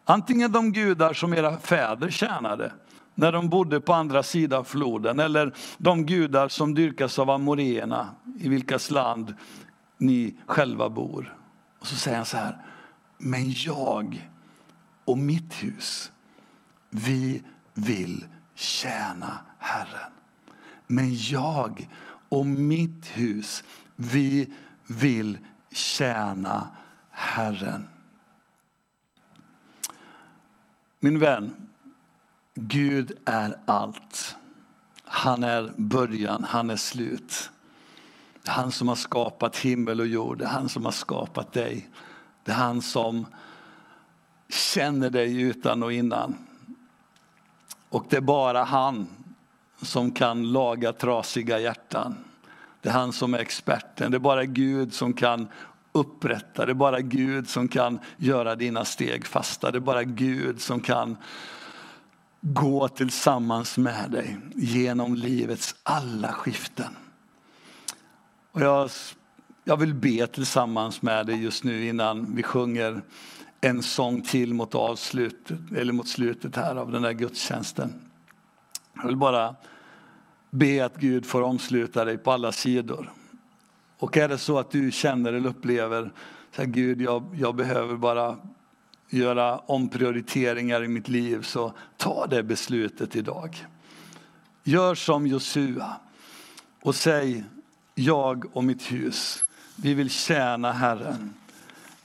Antingen 0.06 0.52
de 0.52 0.72
gudar 0.72 1.14
som 1.14 1.34
era 1.34 1.58
fäder 1.58 2.10
tjänade 2.10 2.72
när 3.16 3.32
de 3.32 3.50
bodde 3.50 3.82
på 3.82 3.94
andra 3.94 4.24
sidan 4.24 4.66
floden 4.66 5.20
eller 5.20 5.54
de 5.78 6.06
gudar 6.06 6.48
som 6.48 6.74
dyrkas 6.74 7.20
av 7.20 7.30
amoreerna 7.30 8.10
i 8.40 8.50
vilkas 8.50 8.92
land 8.92 9.34
ni 9.98 10.36
själva 10.46 10.90
bor. 10.90 11.38
Och 11.80 11.88
så 11.88 11.96
säger 11.96 12.18
han 12.18 12.26
så 12.26 12.38
här, 12.38 12.58
men 13.18 13.52
jag 13.52 14.30
och 15.06 15.18
mitt 15.18 15.54
hus, 15.54 16.12
vi 16.90 17.44
vill 17.74 18.26
tjäna 18.56 19.40
Herren. 19.60 20.12
Men 20.88 21.16
jag 21.16 21.90
och 22.30 22.46
mitt 22.46 23.06
hus, 23.08 23.64
vi 23.96 24.54
vill 24.88 25.38
tjäna 25.72 26.68
Herren. 27.10 27.88
Min 31.00 31.20
vän, 31.20 31.56
Gud 32.56 33.12
är 33.26 33.58
allt. 33.66 34.36
Han 35.04 35.44
är 35.44 35.74
början, 35.78 36.46
han 36.50 36.70
är 36.70 36.76
slut. 36.76 37.50
Det 38.44 38.50
är 38.50 38.54
han 38.54 38.72
som 38.72 38.88
har 38.88 38.96
skapat 38.96 39.58
himmel 39.58 40.00
och 40.00 40.08
jord, 40.08 40.38
det 40.38 40.46
är 40.46 40.50
han 40.50 40.70
som 40.70 40.86
har 40.86 40.92
skapat 40.92 41.54
dig. 41.54 41.90
Det 42.44 42.52
är 42.52 42.56
han 42.56 42.82
som 42.82 43.26
känner 44.50 45.10
dig 45.10 45.42
utan 45.42 45.84
och 45.84 45.94
innan. 45.94 46.36
Och 47.90 48.06
det 48.10 48.18
är 48.18 48.22
bara 48.22 48.64
han 48.64 49.08
som 49.82 50.12
kan 50.12 50.52
laga 50.52 50.94
trasiga 50.94 51.60
hjärtan. 51.60 52.16
Det 52.82 52.90
är 52.90 52.94
han 52.94 53.14
som 53.14 53.34
är 53.34 53.40
experten. 53.40 54.12
Det 54.12 54.18
är 54.18 54.20
bara 54.20 54.46
Gud 54.46 54.94
som 54.94 55.14
kan 55.14 55.48
upprätta. 55.92 56.66
Det 56.66 56.72
är 56.72 56.74
bara 56.74 57.00
Gud 57.02 57.50
som 57.50 57.68
kan 57.68 58.00
göra 58.18 58.56
dina 58.56 58.86
steg 58.86 59.26
fasta. 59.26 59.72
Det 59.72 59.78
är 59.78 59.80
bara 59.80 60.04
Gud 60.04 60.62
som 60.62 60.80
kan 60.80 61.18
gå 62.48 62.88
tillsammans 62.88 63.78
med 63.78 64.12
dig 64.12 64.38
genom 64.56 65.16
livets 65.16 65.76
alla 65.84 66.32
skiften. 66.32 66.96
Och 68.52 68.62
jag, 68.62 68.90
jag 69.64 69.78
vill 69.78 69.94
be 69.94 70.28
tillsammans 70.28 71.02
med 71.02 71.26
dig 71.26 71.44
just 71.44 71.64
nu 71.64 71.88
innan 71.88 72.36
vi 72.36 72.44
sjunger 72.44 73.02
en 73.62 73.84
sång 73.84 74.22
till 74.22 74.54
mot, 74.54 74.76
avslutet, 74.76 75.60
eller 75.76 75.94
mot 75.94 76.08
slutet 76.08 76.56
här 76.56 76.76
av 76.76 76.92
den 76.92 77.04
här 77.04 77.14
gudstjänsten. 77.14 77.94
Jag 78.94 79.08
vill 79.08 79.18
bara 79.18 79.56
be 80.52 80.86
att 80.86 80.96
Gud 80.98 81.26
får 81.26 81.42
omsluta 81.42 82.06
dig 82.06 82.18
på 82.18 82.32
alla 82.32 82.52
sidor. 82.52 83.12
Och 83.98 84.18
är 84.18 84.28
det 84.28 84.38
så 84.38 84.60
att 84.60 84.72
du 84.72 84.92
känner 84.92 85.34
eller 85.34 85.50
upplever 85.50 86.12
så 86.52 86.62
här, 86.62 86.70
Gud, 86.70 87.02
jag, 87.02 87.36
jag 87.40 87.56
behöver 87.56 87.96
bara 87.96 88.38
göra 89.16 89.58
omprioriteringar 89.58 90.84
i 90.84 90.88
mitt 90.88 91.08
liv 91.08 91.42
så 91.42 91.74
ta 91.98 92.28
det 92.28 92.44
beslutet 92.44 93.16
idag. 93.16 93.66
Gör 94.64 94.96
som 94.96 95.28
Josua 95.28 95.96
och 96.82 96.96
säg 96.96 97.44
jag 97.96 98.46
och 98.56 98.64
mitt 98.64 98.92
hus, 98.92 99.46
vi 99.76 99.94
vill 99.94 100.10
tjäna 100.10 100.72
Herren. 100.72 101.34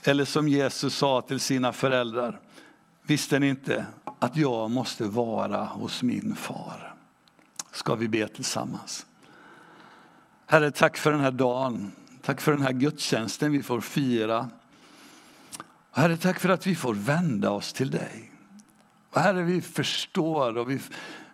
Eller 0.03 0.25
som 0.25 0.49
Jesus 0.49 0.95
sa 0.95 1.21
till 1.21 1.41
sina 1.41 1.73
föräldrar, 1.73 2.41
visste 3.03 3.39
ni 3.39 3.49
inte 3.49 3.87
att 4.19 4.37
jag 4.37 4.71
måste 4.71 5.05
vara 5.05 5.65
hos 5.65 6.03
min 6.03 6.37
far? 6.37 6.95
Ska 7.73 7.95
vi 7.95 8.09
be 8.09 8.29
tillsammans? 8.29 9.07
Herre, 10.47 10.71
tack 10.71 10.97
för 10.97 11.13
den 11.13 11.21
här 11.21 11.31
dagen. 11.31 11.93
Tack 12.23 12.41
för 12.41 12.53
den 12.53 12.63
här 12.63 12.73
gudstjänsten 12.73 13.53
vi 13.53 13.63
får 13.63 13.81
fira. 13.81 14.49
Herre, 15.93 16.17
tack 16.17 16.41
för 16.41 16.49
att 16.49 16.67
vi 16.67 16.75
får 16.75 16.95
vända 16.95 17.51
oss 17.51 17.73
till 17.73 17.91
dig. 17.91 18.31
Och 19.11 19.21
herre, 19.21 19.43
vi 19.43 19.61
förstår 19.61 20.59
och 20.59 20.71
vi, 20.71 20.81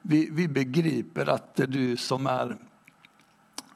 vi, 0.03 0.29
vi 0.33 0.49
begriper 0.49 1.29
att 1.29 1.55
det 1.55 1.63
är 1.63 1.67
du 1.67 1.97
som 1.97 2.27
är, 2.27 2.57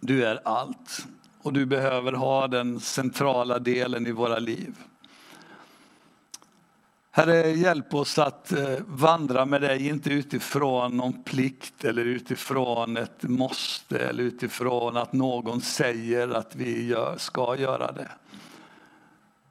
du 0.01 0.25
är 0.25 0.41
allt. 0.45 1.07
Och 1.43 1.53
du 1.53 1.67
behöver 1.67 2.13
ha 2.13 2.49
den 2.49 2.81
centrala 2.81 3.59
delen 3.59 4.07
i 4.07 4.13
våra 4.13 4.39
liv. 4.39 4.75
Herre, 7.11 7.51
hjälp 7.51 7.95
oss 7.95 8.19
att 8.19 8.53
eh, 8.53 8.79
vandra 8.87 9.45
med 9.45 9.61
dig, 9.61 9.89
inte 9.89 10.11
utifrån 10.11 10.97
någon 10.97 11.23
plikt 11.23 11.85
eller 11.85 12.05
utifrån 12.05 12.97
ett 12.97 13.23
måste 13.23 13.99
eller 13.99 14.23
utifrån 14.23 14.97
att 14.97 15.13
någon 15.13 15.61
säger 15.61 16.29
att 16.29 16.57
vi 16.57 16.87
gör, 16.87 17.17
ska 17.19 17.57
göra 17.57 17.93
det. 17.93 18.09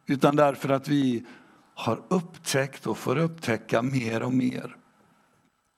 Utan 0.10 0.36
därför 0.36 0.70
att 0.70 0.88
vi 0.88 1.26
har 1.74 2.02
upptäckt 2.08 2.88
och 2.88 2.98
får 2.98 3.18
upptäcka 3.18 3.82
mer 3.82 4.24
och 4.24 4.34
mer 4.34 4.76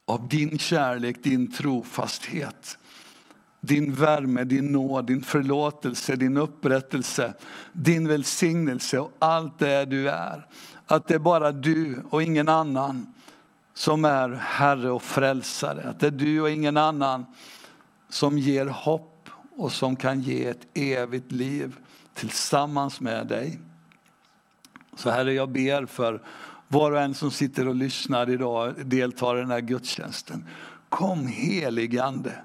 av 0.06 0.28
din 0.28 0.58
kärlek, 0.58 1.22
din 1.22 1.52
trofasthet. 1.52 2.78
Din 3.60 3.94
värme, 3.94 4.44
din 4.44 4.72
nåd, 4.72 5.06
din 5.06 5.22
förlåtelse, 5.22 6.16
din 6.16 6.36
upprättelse, 6.36 7.34
din 7.72 8.08
välsignelse 8.08 8.98
och 8.98 9.12
allt 9.18 9.58
det 9.58 9.84
du 9.84 10.10
är. 10.10 10.46
Att 10.86 11.08
det 11.08 11.14
är 11.14 11.18
bara 11.18 11.52
du 11.52 12.02
och 12.10 12.22
ingen 12.22 12.48
annan 12.48 13.14
som 13.74 14.04
är 14.04 14.28
Herre 14.28 14.90
och 14.90 15.02
frälsare. 15.02 15.88
Att 15.88 16.00
det 16.00 16.06
är 16.06 16.10
du 16.10 16.40
och 16.40 16.50
ingen 16.50 16.76
annan 16.76 17.26
som 18.08 18.38
ger 18.38 18.66
hopp 18.66 19.28
och 19.56 19.72
som 19.72 19.96
kan 19.96 20.20
ge 20.20 20.46
ett 20.46 20.66
evigt 20.74 21.32
liv 21.32 21.76
tillsammans 22.14 23.00
med 23.00 23.26
dig. 23.26 23.58
Så 24.96 25.10
Herre, 25.10 25.32
jag 25.32 25.48
ber 25.48 25.86
för 25.86 26.22
var 26.68 26.92
och 26.92 27.00
en 27.00 27.14
som 27.14 27.30
sitter 27.30 27.68
och 27.68 27.74
lyssnar 27.74 28.30
idag, 28.30 28.86
deltar 28.86 29.36
i 29.36 29.40
den 29.40 29.50
här 29.50 29.60
gudstjänsten. 29.60 30.48
Kom 30.88 31.26
heligande. 31.26 32.42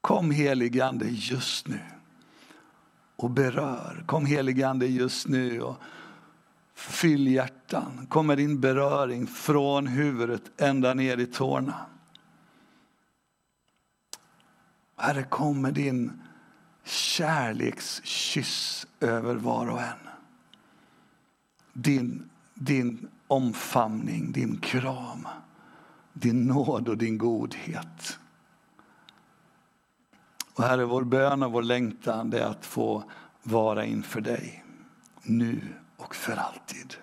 Kom 0.00 0.30
heligande 0.30 1.06
just 1.08 1.68
nu 1.68 1.80
och 3.16 3.30
berör. 3.30 4.04
Kom 4.06 4.26
heligande 4.26 4.86
just 4.86 5.28
nu 5.28 5.62
och 5.62 5.76
fyll 6.74 7.26
hjärtan. 7.26 8.06
Kom 8.08 8.26
med 8.26 8.38
din 8.38 8.60
beröring 8.60 9.26
från 9.26 9.86
huvudet 9.86 10.60
ända 10.60 10.94
ner 10.94 11.16
i 11.16 11.26
tårna. 11.26 11.74
Herre, 14.96 15.22
kom 15.22 15.62
med 15.62 15.74
din 15.74 16.22
kärlekskyss 16.84 18.86
över 19.00 19.34
var 19.34 19.70
och 19.70 19.80
en. 19.80 20.08
Din, 21.72 22.30
din 22.54 23.08
omfamning, 23.26 24.32
din 24.32 24.60
kram, 24.60 25.28
din 26.12 26.46
nåd 26.46 26.88
och 26.88 26.98
din 26.98 27.18
godhet. 27.18 28.18
Och 30.54 30.64
Herre, 30.64 30.84
vår 30.84 31.04
bön 31.04 31.42
och 31.42 31.52
vår 31.52 31.62
längtan 31.62 32.32
är 32.32 32.40
att 32.40 32.66
få 32.66 33.04
vara 33.42 33.84
inför 33.84 34.20
dig 34.20 34.64
nu 35.22 35.74
och 35.96 36.14
för 36.14 36.36
alltid. 36.36 36.94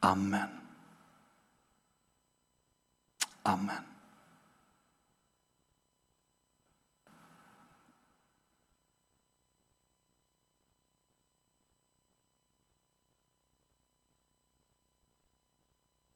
Amen. 0.00 0.48
Amen. 3.42 3.93